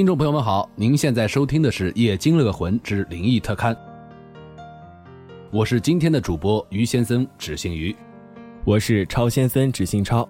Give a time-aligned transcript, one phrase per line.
[0.00, 3.74] 听众朋友们好，您现在收听的是《夜惊乐魂之灵异特刊》，
[5.50, 7.94] 我是今天的主播于先生，只姓于，
[8.64, 10.26] 我是超先生，只姓超。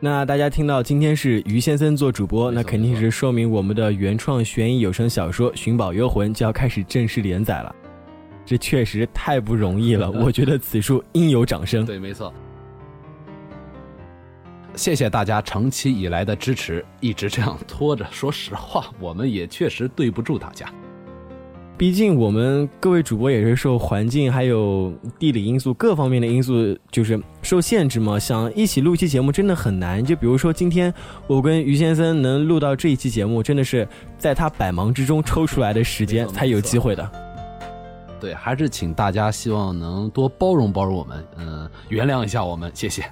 [0.00, 7.76] 那大家听到今天是于先生做主播，那肯定是说明我们的原创悬疑有声小说《寻宝幽魂》就要开始正式连载了。
[8.46, 11.84] 这确实太不容易了， 我觉得此处应有掌声。
[11.84, 12.32] 对，没错。
[14.74, 18.06] 谢谢大家长期以来的支持，一直这样拖着。
[18.10, 20.66] 说实话，我们也确实对不住大家。
[21.76, 30.04] 毕竟我们各位主播也是受环境还有地理因素各方面的因素就是受限制嘛，想一起录期节目真的很难。
[30.04, 30.92] 就比如说今天
[31.28, 33.86] 我跟于先生能录到这一期节目，真的是
[34.18, 37.08] 在他百忙之中抽出来的时间 才有机会的。
[38.20, 43.04] 对，还是请大家希望能多包容包容我们，嗯，原谅一下我们，谢谢。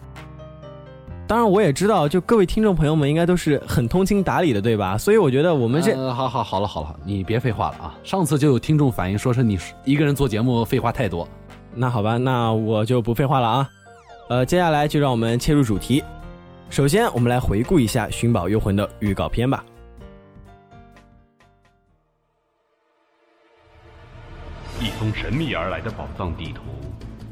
[1.28, 4.96] 当然，我也知道，就各位听众朋友们应该都是很通情达理的，对吧？
[4.96, 5.92] 所以我觉得我们这……
[6.12, 7.98] 好好好了好了，你别废话了啊！
[8.04, 11.28] 上次就有听众反映说是你一个人做节目废话太多，
[11.74, 13.68] 那好吧，那我就不废话了啊。
[14.28, 16.02] 呃，接下来就让我们切入主题。
[16.70, 19.64] 首先，我们来回顾一下《寻宝幽魂》的预告片吧。
[24.80, 26.62] 一封神秘而来的宝藏地图，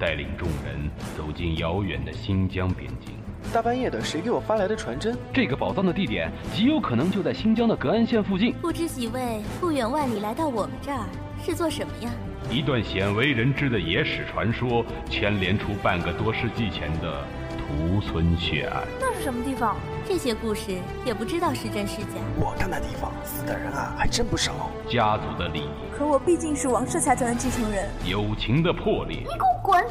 [0.00, 3.14] 带领众人走进遥远的新疆边境。
[3.52, 5.16] 大半夜的，谁给我发来的传真？
[5.32, 8.52] 这个宝藏的地点极有可能就在新疆的格安县附近。
[8.60, 11.04] 不知几位不远万里来到我们这儿
[11.44, 12.10] 是做什么呀？
[12.50, 17.24] 一段鲜为人知的野史传说，牵连出半个多世纪前的
[17.56, 18.82] 屠村血案。
[19.00, 19.76] 那是什么地方？
[20.06, 20.72] 这些故事
[21.06, 22.20] 也不知道是真是假。
[22.38, 24.68] 我看那地方死的人啊，还真不少。
[24.88, 27.88] 家族的利益，可我毕竟是王氏财团的继承人。
[28.04, 29.82] 友情的破裂，你给我滚！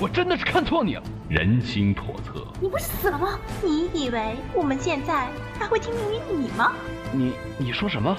[0.00, 1.02] 我真的是看错你了，
[1.32, 2.46] 人心叵测。
[2.60, 3.38] 你不是死了吗？
[3.62, 6.74] 你以为我们现在还会听命于你吗？
[7.10, 8.14] 你你说什么？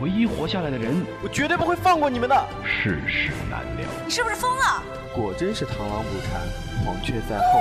[0.00, 2.46] 唯一活下来的人，我绝对不会放过你们的。
[2.64, 4.82] 世事难料，你是不是疯了？
[5.14, 6.40] 果真是螳螂捕蝉，
[6.84, 7.60] 黄雀在后。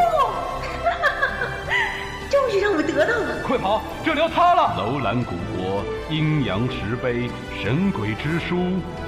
[2.28, 3.44] 终于让我得到了！
[3.44, 4.76] 快跑，这里要塌了！
[4.76, 7.30] 楼兰古国，阴阳石碑，
[7.62, 8.58] 神鬼之书，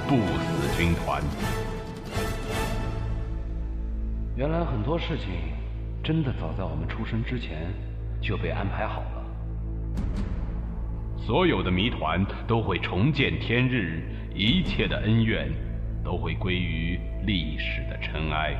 [0.06, 1.20] 不死军团。
[4.36, 5.52] 原来很多事情，
[6.08, 7.70] 真的早在我们出生之前
[8.18, 9.22] 就被安排好了。
[11.18, 14.02] 所有的谜团都会重见天日，
[14.34, 15.52] 一切的恩怨
[16.02, 18.56] 都会归于历史的尘埃。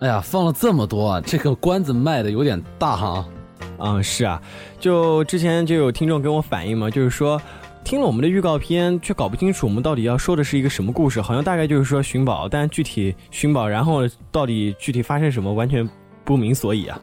[0.00, 3.28] 哎呀，放了这么多啊，这个关子卖的有点大哈。
[3.78, 4.42] 嗯，是啊，
[4.80, 7.40] 就之前就有听众跟我反映嘛，就是说。
[7.86, 14.00] 听了我们的预告片，却搞不清楚我们到底要说的是一个什么故事，好像大概就是说寻宝，但具体寻宝，然后
[14.32, 15.88] 到底具体发生什么，完全
[16.24, 17.00] 不明所以啊。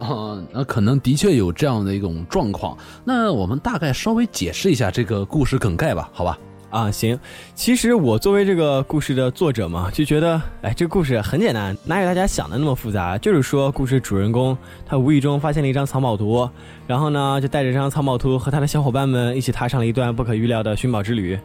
[0.00, 2.76] 啊，那可能的确有这样的一种状况。
[3.02, 6.38] 那我们大概稍微解释一下这个故事梗概吧，好吧？
[6.70, 7.18] 啊，行，
[7.54, 13.16] 其实我作为这个故事的作者嘛，就觉得，哎，这个故事很简单，哪有大家想的那么复杂？
[13.16, 16.48] 就是说，故事主人公他无意中发现了一张藏宝图，
[16.86, 21.38] 然后呢，就带着这张藏宝图和他的小伙伴们一起踏上了一段不可预料的寻宝之旅。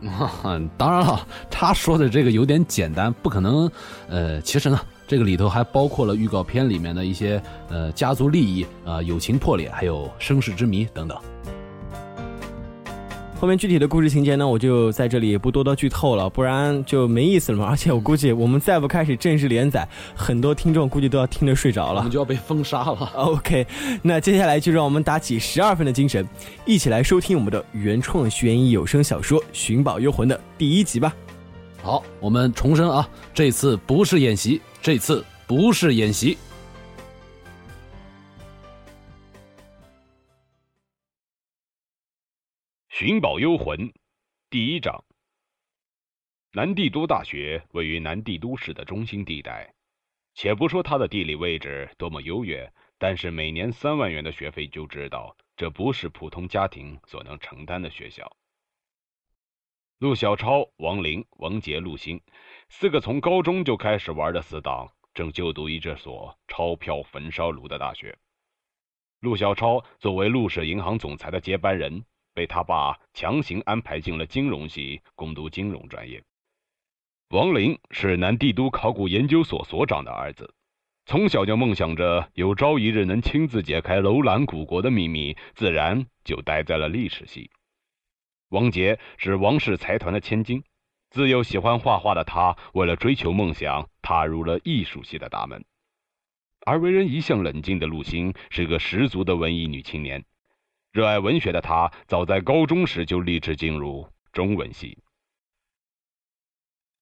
[0.78, 3.70] 当然了，他说的这个有点简单，不可能。
[4.08, 11.18] 呃，其实呢，这个里头还包括了预告片里面的一些呃家族利益啊、友情破裂，还有身世之谜等等。
[13.40, 17.64] 后面具体的故事情节呢，我就在这里不多多剧透了，不然就没意思了嘛。
[17.72, 23.10] 而且我估计我们再不开始正式连载，很多听众估计都要听着睡着了，我们就要被封杀了。
[23.16, 23.66] OK，
[24.02, 26.28] 那接下来就让我们打起十二分的精神，
[26.66, 31.10] 一起来收听我们的原创悬疑有声小说《寻宝幽魂》的第一集吧。
[31.82, 36.34] 好，我们重申啊，这次不是演习，这次不是演习。
[43.00, 43.78] 《寻宝幽魂》
[44.50, 45.06] 第一章。
[46.52, 49.72] 南帝都大学位于南帝都市的中心地带，
[50.34, 58.30] 且不说它的地理位置多么优越，但是每年三万元的学费就知道，这不是普通家庭所能承担的学校。
[60.00, 62.20] 陆小超、王林、王杰、陆星
[62.68, 68.18] 四个从高中就开始玩的死党，正就读于这所钞票焚烧炉的大学。
[69.20, 72.04] 陆小超作为陆氏银行总裁的接班人。
[72.34, 76.22] 被他爸强行安排进了金融系，攻读金融专业。
[77.30, 80.54] 王林是南帝都考古研究所所长的儿子，
[81.06, 87.50] 从小就梦想着有朝一日能亲自解开楼兰古国的秘密，自然就待在了历史系。
[88.48, 90.64] 王杰是王氏财团的千金，
[91.10, 95.64] 自幼喜欢画画的他，为了追求梦想，踏入了艺术系的大门。
[96.66, 100.24] 而为人一向冷静的陆星是个十足的文艺女青年，
[100.92, 104.98] 热爱文学的他，早在高中时就立志进入中文系。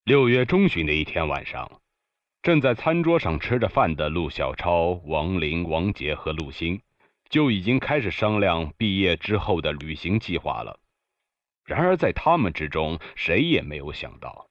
[0.05, 1.81] 六月中旬的一天晚上，
[2.43, 6.83] 正在餐桌上吃着饭的陆小超、王林、王杰和陆星，
[7.31, 10.79] 就已经开始商量毕业之后的旅行计划了。
[11.65, 14.49] 然而，在他们之中，谁也没有想到，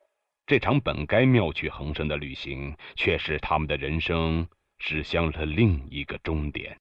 [0.47, 4.47] 这场本该妙趣横生的旅行，却使他们的人生。
[4.79, 6.79] 驶向了另一个终点。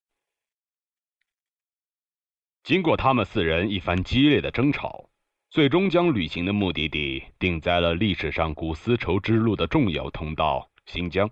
[2.66, 5.08] 经过他们四人一番激烈的争吵，
[5.50, 11.30] 最终将旅行的目的地定在了历史上古丝绸之路的重要通道——新疆。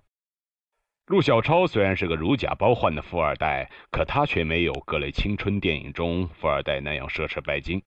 [1.06, 7.82] 陆小超虽然是个如假包换的富二代，可他却没有各类青春电影中富二代那样奢侈拜金。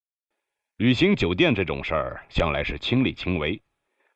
[0.75, 3.61] 旅行酒店这种事儿，向来是亲力亲为，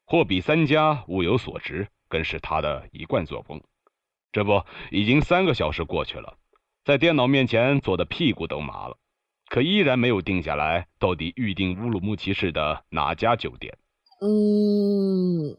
[0.03, 3.63] 货比三家，物有所值，更是他的一贯作风。
[4.33, 6.37] 这不，已经三个小时过去了，
[6.83, 8.97] 在电脑面前坐的屁股都麻了，
[9.51, 13.77] 可依然没有定下来，到底预定乌鲁木齐市的哪家酒店？
[14.21, 15.57] 嗯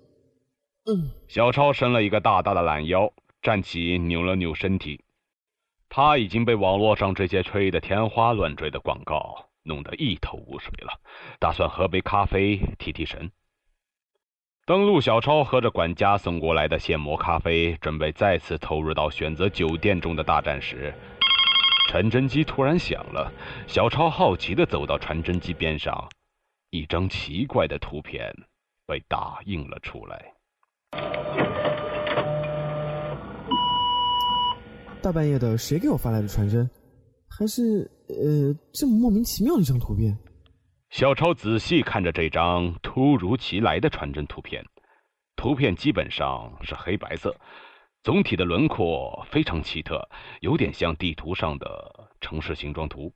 [0.87, 1.11] 嗯。
[1.29, 3.13] 小超伸了一个大大的懒腰，
[3.43, 5.05] 站起，扭了扭身体。
[5.91, 10.99] 他已经被网络上这些吹得天花乱坠的广告弄得一头雾水了，
[11.39, 13.31] 打算喝杯咖啡提提神。
[14.65, 20.95] 登陆小超喝着管家送过来的现磨咖啡，准备再次投入到选择酒店中的大战时，
[21.89, 23.33] 传真机突然响了。
[23.67, 26.09] 小超好奇地走到传真机边上，
[26.71, 28.33] 一张奇怪的图片
[28.87, 30.35] 被打印了出来。
[35.03, 36.69] 大半夜的，谁给我发来的传真？
[37.29, 40.17] 还是呃，这么莫名其妙的一张图片？
[40.91, 44.63] 小超仔细看着这张突如其来的传真图片，
[45.35, 47.35] 图片基本上是黑白色，
[48.03, 50.09] 总体的轮廓非常奇特，
[50.41, 53.15] 有点像地图上的城市形状图。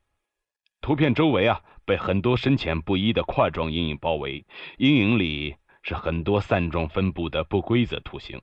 [0.81, 4.47] 图片周围啊，被很多深浅不一的块状阴影包围，
[4.79, 8.41] 阴影里是很多散状分布的不规则图形。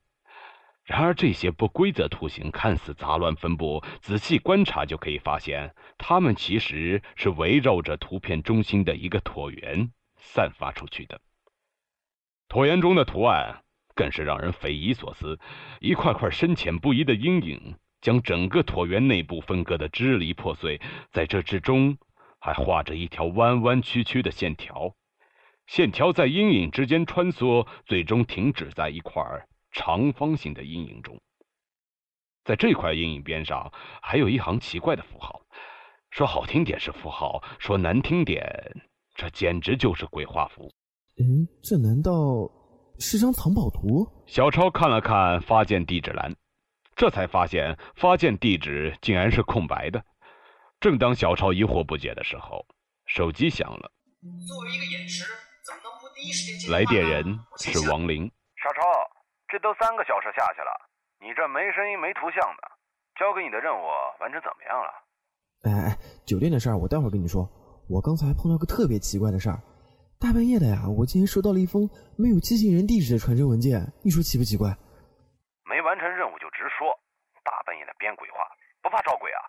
[0.83, 11.21] 然而，这些不规则图形看似杂乱分布，仔细观察就可以发现，它们其实是围绕着图片中心的一个椭圆散发出去的。
[12.49, 13.63] 椭圆中的图案
[13.95, 15.39] 更是让人匪夷所思，
[15.79, 20.81] 一块块深浅不一的阴影将整个椭圆内部分割得支离破碎，
[21.11, 21.97] 在这之中
[22.39, 24.95] 还画着一条弯弯曲曲的线条，
[25.67, 29.23] 线条在阴影之间穿梭，最终停止在一块。
[29.75, 31.19] 长方形的阴影中，
[32.43, 33.73] 在这块阴影边上
[34.03, 35.41] 还有一行奇怪的符号，
[36.11, 38.45] 说好听点是符号，说难听点，
[39.15, 40.71] 这简直就是鬼画符。
[41.17, 42.11] 嗯，这难道
[42.99, 44.07] 是张藏宝图？
[44.25, 46.35] 小超看了看发件地址栏，
[46.95, 50.03] 这才发现发件地址竟然是空白的。
[50.79, 52.65] 正当小超疑惑不解的时候，
[53.05, 53.91] 手机响了。
[54.47, 55.25] 作为一个演师，
[55.65, 58.29] 怎么能不第一时间来电人是王林。
[58.55, 58.81] 小超。
[59.49, 60.73] 这都三个小时下去了，
[61.21, 62.63] 你这没声音没图像的，
[63.19, 63.85] 交给你的任务
[64.19, 64.89] 完成怎么样了？
[65.61, 67.47] 哎哎，酒店的事儿我待会儿跟你说。
[67.87, 69.61] 我刚才碰到个特别奇怪的事儿，
[70.23, 71.83] 大半夜的呀，我竟然收到了一封
[72.15, 74.71] 没有寄信人地址的传真文件，你说奇不奇怪？
[75.67, 76.87] 没完成任务就直说，
[77.43, 78.39] 大半夜的编鬼话，
[78.79, 79.43] 不怕招鬼啊？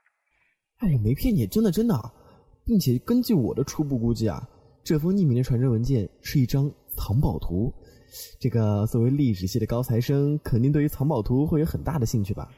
[0.82, 1.94] 哎，我没骗你，真的真的，
[2.66, 4.42] 并且根据我的初步估计啊，
[4.82, 6.66] 这封匿名的传真文件是一张
[6.98, 7.70] 藏宝图。
[8.42, 12.50] 这个作为历史系的高材生，肯定对于藏宝图会有很大的兴趣吧？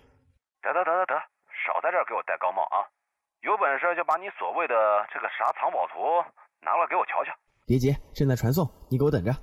[0.65, 1.13] 得得得得得，
[1.53, 2.81] 少在这儿给我戴高帽啊！
[3.45, 4.75] 有本事就把你所谓的
[5.13, 6.01] 这个啥藏宝图
[6.65, 7.37] 拿来给我瞧瞧。
[7.67, 9.35] 别急，正在传送，你给我等着。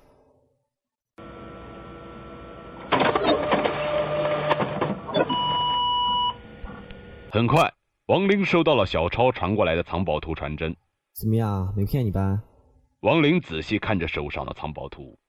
[7.29, 7.73] 很快，
[8.05, 10.73] 王林收到了小超传过来的藏宝图传真。
[11.11, 12.41] 怎么样，没骗你吧？
[13.01, 15.19] 王林仔细看着手上的藏宝图。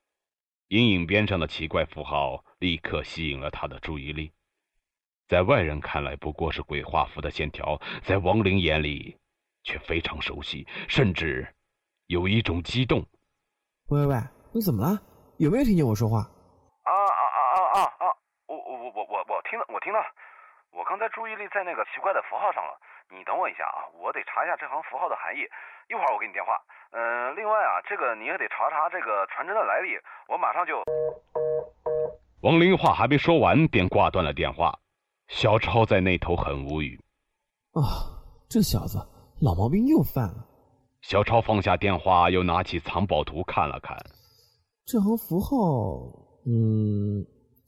[0.69, 4.31] 阴影边上的奇怪符号立刻吸引了他的注意力，
[5.27, 9.17] 在外人看来不过是鬼画符的线条，在王林眼里
[9.65, 11.53] 却非常熟悉，甚至
[12.15, 13.03] 有一种激动。
[13.91, 14.15] 喂喂喂，
[14.55, 14.95] 你怎么了？
[15.43, 16.23] 有没有听见我说话？
[16.87, 18.07] 啊啊啊啊啊啊！
[18.47, 19.99] 我我我我我我听到我听到，
[20.71, 22.79] 我刚才注意力在那个奇怪的符号上了。
[23.11, 25.43] 你等我一下啊，我得查一下这行符号的含义。
[25.91, 26.55] 一会儿我给你电话。
[26.95, 29.99] 嗯，另外啊，这个你也得查查这个传真的来历。
[30.31, 30.79] 我马上就。
[32.47, 34.79] 王林话还没说完，便挂断了电话。
[35.27, 36.95] 小超在那头很无语。
[37.75, 37.83] 啊，
[38.49, 39.03] 这小子
[39.43, 40.47] 老毛病又犯了。
[41.07, 43.95] 小超放下电话，又拿起藏宝图看了看。
[44.87, 46.09] 这行符号，
[46.47, 47.21] 嗯，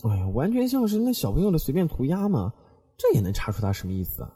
[0.09, 2.51] 哎呀，完全像是那小朋友的随便涂鸦嘛，
[2.97, 4.31] 这也能查出他什么意思啊？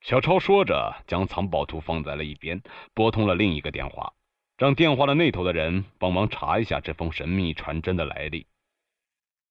[0.00, 2.62] 小超说着，将藏宝图放在了一边，
[2.94, 4.12] 拨通了另一个电话，
[4.58, 8.46] 让电话的那头的人帮忙查一下这封神秘传真的来历。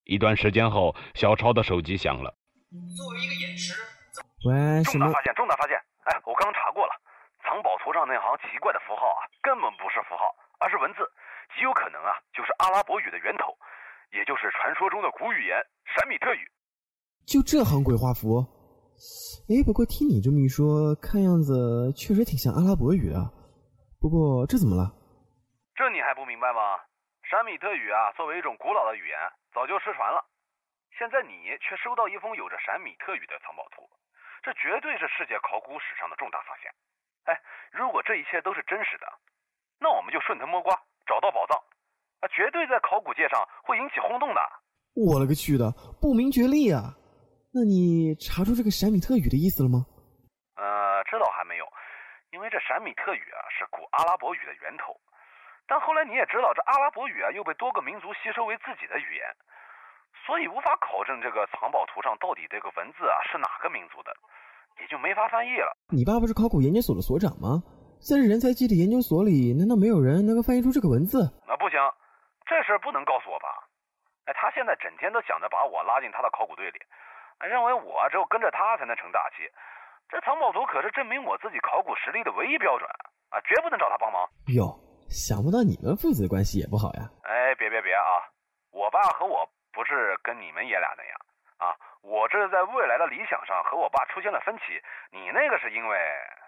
[0.05, 2.33] 一段时间后，小超的手机响了。
[2.95, 3.73] 作为一个演示，
[4.45, 5.05] 喂，什么？
[5.05, 5.75] 重大发现，重大发现！
[6.05, 6.93] 哎，我刚查过了，
[7.43, 11.05] 藏宝图上那行奇怪的符号啊，根本不是符号，而是文字，
[11.55, 13.55] 极有可能啊，就是阿拉伯语的源头，
[14.11, 15.59] 也就是传说中的古语言
[15.95, 16.41] 闪米特语。
[17.27, 18.41] 就这行鬼画符？
[19.51, 23.19] 哎，不过听你这么一说，看样子确实挺像阿拉伯语的。
[23.99, 24.91] 不过这怎么了？
[25.75, 26.79] 这你还不明白吗？
[27.23, 29.17] 闪米特语啊，作为一种古老的语言，
[29.53, 30.23] 早就失传了。
[30.99, 33.81] 现在你却收到一封有着闪米特语的藏宝图，
[34.43, 36.69] 这绝对是世界考古史上的重大发现。
[37.25, 39.07] 哎，如果这一切都是真实的，
[39.79, 40.75] 那我们就顺藤摸瓜，
[41.05, 41.57] 找到宝藏，
[42.21, 44.41] 啊，绝对在考古界上会引起轰动的。
[44.95, 46.93] 我了个去的，不明觉厉啊！
[47.53, 49.85] 那你查出这个闪米特语的意思了吗？
[50.55, 51.65] 呃，这倒还没有，
[52.31, 54.93] 因为这闪米特语啊是古阿拉伯语的源头，
[55.65, 59.25] 但后来你也知道，这阿拉伯语啊又被多个民族吸收为自己的语言，
[60.25, 64.13] 所以无法考证这个藏宝图上到底这个文字啊是哪个民族的，
[64.81, 65.69] 也就没法翻译了。
[65.93, 67.61] 你爸不是考古研究所的所长吗？
[68.03, 71.23] 在这人才济济研究所里，难道没有人能够翻译出这个文字？
[71.47, 71.79] 那不行，
[72.43, 73.47] 这事不能告诉我爸。
[74.27, 76.79] 哎，他现在整天都想着把我拉进他的考古队里。
[77.43, 79.43] 认为我只有跟着他才能成大器，
[80.07, 82.87] 这藏宝图可是证明我自己考古实力的唯一标准
[83.31, 83.39] 啊！
[83.43, 84.23] 绝不能找他帮忙。
[84.55, 84.71] 哟，
[85.09, 87.03] 想不到你们父子关系也不好呀！
[87.23, 88.31] 哎，别别别啊！
[88.71, 91.32] 我爸和我不是跟你们爷俩那样啊，
[92.03, 94.75] 我这是在未来的理想上和我爸出现了分歧。
[95.11, 95.97] 你那个是因为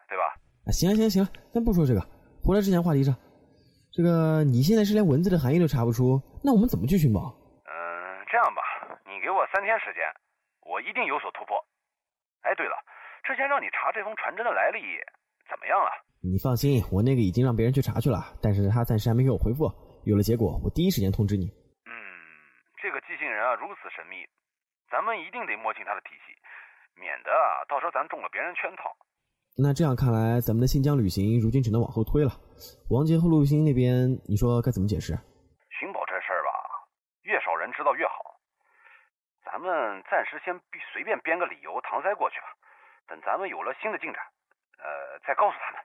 [0.08, 0.36] 对吧？
[0.68, 2.02] 啊，行了行了行了，咱不说这个，
[2.44, 3.16] 回来之前话题上，
[3.96, 7.32] 这个你现在是连文字的含义都查不出，那我们怎么去寻宝？
[7.66, 7.74] 嗯，
[8.28, 8.62] 这样吧，
[9.08, 10.04] 你给我三天时间。
[10.66, 11.56] 我一定有所突破。
[12.42, 12.76] 哎，对了，
[13.24, 14.82] 之前让你查这封传真的来历
[15.48, 15.90] 怎么样了？
[16.22, 19.70] 你放心，我那个已经让别人去查去了，但是他暂时还没给我回复。
[20.06, 21.46] 有了结果，我第一时间通知你。
[21.86, 21.94] 嗯，
[22.82, 24.26] 这个寄信人啊如此神秘，
[24.90, 26.34] 咱们一定得摸清他的体系，
[27.00, 28.96] 免得啊到时候咱中了别人圈套。
[29.58, 32.32] 那这样看来，咱们的新疆旅行如今只能往后推了。
[32.90, 35.16] 王杰和陆星那边，你说该怎么解释？
[35.80, 36.52] 寻宝这事儿吧，
[37.24, 38.36] 越少人知道越好。
[39.46, 40.60] 咱们暂时先
[40.92, 42.48] 随便编个理由搪塞过去吧，
[43.08, 44.20] 等咱们有了新的进展，
[44.80, 45.80] 呃，再告诉他们。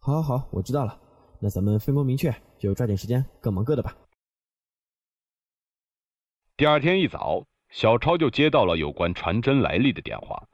[0.00, 0.98] 好，好，好，我知道了。
[1.42, 3.96] 那咱们分工明确，就抓紧时间，各忙各的吧。
[6.56, 10.48] 第二天一早，小超就接到了有关传真来历的电话。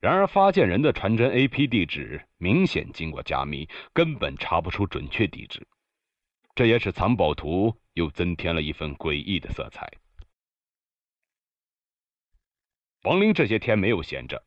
[0.00, 5.66] 然而，发件人的传真 A.P 地址明显经过加密，根本查不出准确地址。
[6.54, 9.88] 这也使藏宝图又增添了一份诡异的色彩。
[13.04, 14.42] 王林这些天没有闲着，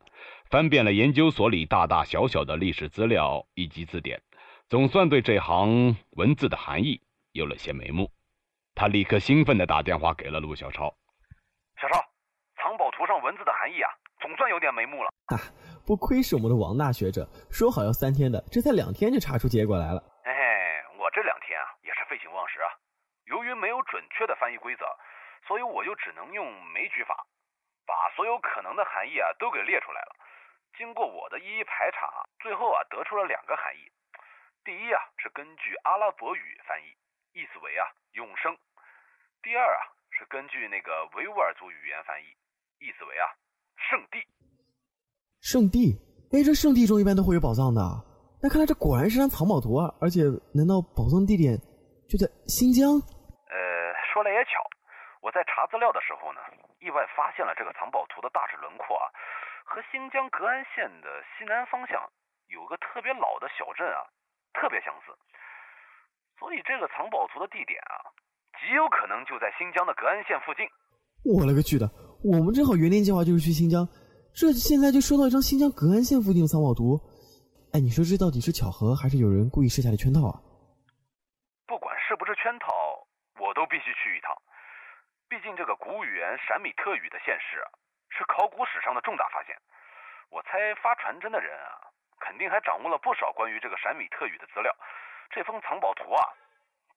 [0.49, 4.21] 翻遍了研究所里大大小小的历史资料以及字典，
[4.67, 7.01] 总算对这行文字的含义
[7.31, 8.11] 有了些眉目。
[8.73, 10.93] 他立刻兴奋地打电话给了陆小超
[11.81, 12.05] ：“小超，
[12.95, 15.11] 图上文字的含义啊，总算有点眉目了。
[15.35, 15.35] 啊，
[15.85, 19.99] 不愧是我们的王大学者，说好要三天的，这才两天就查出结果来了。
[20.23, 20.41] 嘿嘿，
[20.97, 22.71] 我这两天啊也是废寝忘食啊，
[23.27, 24.85] 由于没有准确的翻译规则，
[25.45, 27.25] 所以我就只能用枚举法。”
[27.85, 30.15] 把所有可能的含义啊都给列出来了。
[30.75, 33.91] 经过我的一一排查，最后啊得出了两个含义。
[34.63, 36.97] 第一啊是根据阿拉伯语翻译，
[37.39, 38.55] 意思为啊永生；
[39.43, 42.25] 第二啊是根据那个维吾尔族语言翻译，
[42.79, 43.25] 意思为啊
[43.89, 44.19] 圣地。
[45.41, 45.95] 圣地？
[46.33, 47.81] 哎，这圣地中一般都会有宝藏的。
[48.41, 49.87] 那看来这果然是张藏宝图啊！
[50.01, 51.55] 而且，难道宝藏地点
[52.09, 52.99] 就在新疆？
[53.49, 53.57] 呃，
[54.11, 54.61] 说来也巧，
[55.21, 56.41] 我在查资料的时候呢。
[56.85, 59.09] 意外发现了这个藏宝图的大致轮廓啊，
[59.65, 61.97] 和新疆格安县的西南方向
[62.45, 64.05] 有个特别老的小镇啊，
[64.53, 65.09] 特别相似。
[66.37, 68.05] 所以这个藏宝图的地点啊，
[68.61, 70.69] 极有可能就在新疆的格安县附近。
[71.25, 71.89] 我勒个去的！
[72.25, 73.85] 我们正好原定计划就是去新疆，
[74.33, 76.97] 这现在就收到一张新疆格安县附近的藏宝图。
[77.69, 80.41] 哎，你说这到底是巧合，还是有人故意设下的圈套啊？
[81.69, 82.73] 不管是不是圈套，
[83.37, 84.33] 我都必须去一趟。
[85.29, 87.61] 毕竟这个古语言闪米特语的现世
[88.09, 89.53] 是考古史上的重大发现，
[90.33, 91.77] 我猜发传真的人啊，
[92.17, 94.73] 肯定还掌握了不少关于这个闪米特语的资料。
[95.29, 96.25] 这封藏宝图啊，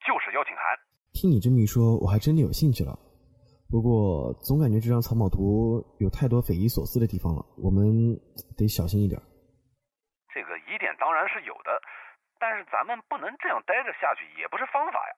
[0.08, 0.64] 就是邀请函。
[1.12, 2.96] 听你这么一说，我还真的有兴趣了。
[3.68, 8.16] 不过总感觉这张藏宝图有太多匪夷所思的地方了，我们
[8.56, 9.20] 得小心一点。
[10.32, 11.70] 这个疑点当然是有的，
[12.40, 15.12] 但是咱们不能这样待着下去，也不是方法呀。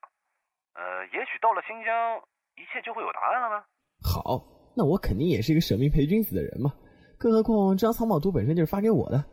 [0.75, 2.19] 呃，也许到了新疆，
[2.59, 3.63] 一切就会有答案了呢。
[4.03, 4.43] 好，
[4.75, 6.75] 那我肯定也是一个舍命陪君子的人嘛。
[7.15, 9.23] 更何况这张藏宝图本身就是发给我的，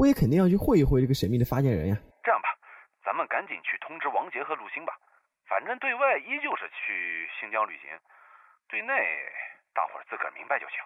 [0.00, 2.00] 我也肯定要去会一会这个神秘的发件人呀。
[2.24, 2.48] 这样吧，
[3.04, 4.96] 咱们赶紧去通知王杰和陆星吧。
[5.44, 7.92] 反正对外依旧是去新疆旅行，
[8.68, 8.92] 对内
[9.74, 10.76] 大伙儿自个儿明白就行。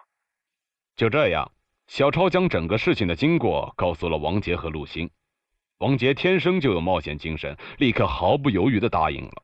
[0.95, 1.51] 就这样，
[1.87, 5.09] 小超将整个事情的经过告诉了王杰和陆星。
[5.77, 9.43] 王杰天生就有冒险精神，立刻毫不犹豫地答应了。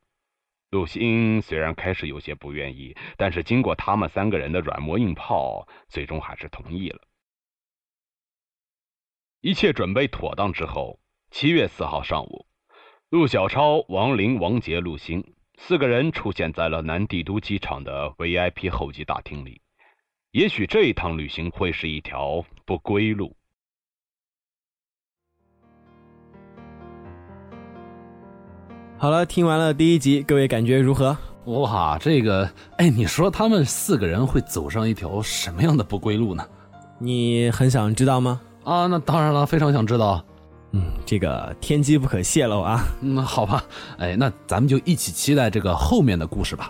[0.71, 7.01] 陆星虽然开始有些不愿意，但是经过他们三个人的软磨硬泡，最终还是同意了。
[9.39, 10.99] 一切准备妥当之后，
[11.31, 12.47] 七月四号上午，
[13.09, 19.61] 陆小超、王林、王杰、陆星四个人出现在了南帝都机场的 VIP 候机大厅里。
[20.31, 23.35] 也许这一趟旅行会是一条不归路。
[28.97, 31.15] 好了，听完了第一集，各位感觉如何？
[31.45, 36.47] 哇，这个，哎，你说他们四个人会走上一条什么样的不归路呢？
[36.99, 38.41] 你很想知道吗？
[38.63, 40.25] 啊，那当然了，非常想知道。
[40.75, 42.83] 嗯，这个天机不可泄露啊。
[43.01, 43.63] 嗯，好吧，
[43.97, 46.69] 哎，那咱们就一起期待这个后面的故事吧。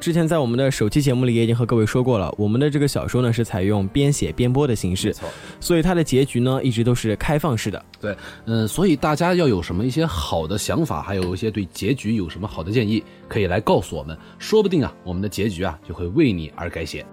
[0.00, 5.14] 之前在我们的首期节目里也已经和各位说过了，我们的这个小说呢是采用边写边播的形式，
[5.60, 7.84] 所以它的结局呢一直都是开放式的。
[8.00, 17.04] 对，嗯，所以大家要有什么一些好的想法，还有一些对结局有什么好的建议，可以来告诉我们，说不定啊，我们的结局啊就会为你而改写。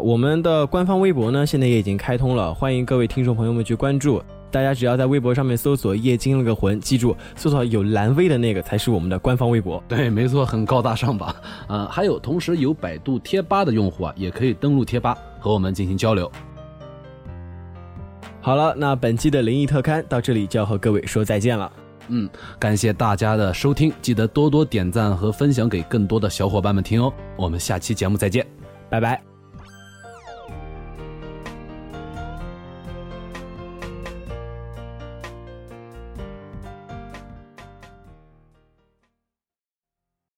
[0.00, 4.22] 我们的官方微博呢现在也已经开通了，欢迎各位听众朋友们去关注。
[4.50, 9.80] 大家只要在微博上面搜索“夜惊了个魂”，记住，搜索有蓝 V 的那个才是我们的官方微博。
[9.86, 11.36] 对，没错，很高大上吧？
[11.68, 16.28] 呃，还有，同时有百度贴吧的用户啊，也可以登录贴吧和我们进行交流。
[18.40, 21.70] 好了，那本期的灵异特刊到这里就要和各位说再见了。
[22.08, 27.12] 嗯，感谢大家的收听，记得多多点赞和分享给更多的小伙伴们听哦。
[27.36, 28.44] 我们下期节目再见，
[28.88, 29.29] 拜拜。